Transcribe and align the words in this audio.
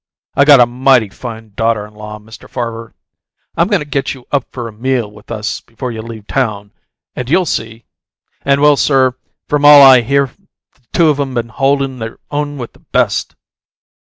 I 0.33 0.45
got 0.45 0.59
a 0.59 0.65
mighty 0.65 1.09
fine 1.09 1.51
daughter 1.53 1.85
in 1.85 1.93
law, 1.93 2.17
Mr. 2.17 2.49
Farver. 2.49 2.93
I'm 3.55 3.67
goin' 3.67 3.81
to 3.81 3.85
get 3.85 4.15
you 4.15 4.25
up 4.31 4.45
for 4.51 4.67
a 4.67 4.73
meal 4.73 5.11
with 5.11 5.29
us 5.29 5.61
before 5.61 5.91
you 5.91 6.01
leave 6.01 6.25
town, 6.25 6.71
and 7.15 7.29
you'll 7.29 7.45
see 7.45 7.85
and, 8.43 8.61
well, 8.61 8.77
sir, 8.77 9.15
from 9.47 9.63
all 9.63 9.83
I 9.83 10.01
hear 10.01 10.25
the 10.73 10.81
two 10.91 11.09
of 11.09 11.19
'em 11.19 11.35
been 11.35 11.49
holdin' 11.49 11.99
their 11.99 12.17
own 12.31 12.57
with 12.57 12.73
the 12.73 12.79
best. 12.79 13.35